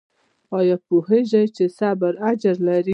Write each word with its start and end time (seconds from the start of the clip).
ایا 0.57 0.75
پوهیږئ 0.87 1.45
چې 1.55 1.63
صبر 1.77 2.13
اجر 2.29 2.55
لري؟ 2.67 2.89